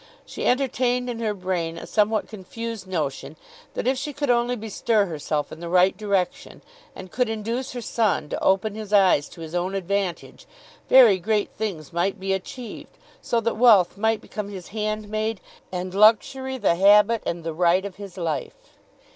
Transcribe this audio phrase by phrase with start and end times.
[0.25, 3.35] She entertained in her brain a somewhat confused notion
[3.75, 6.63] that if she could only bestir herself in the right direction
[6.95, 10.47] and could induce her son to open his eyes to his own advantage,
[10.89, 15.39] very great things might be achieved, so that wealth might become his handmaid
[15.71, 18.55] and luxury the habit and the right of his life.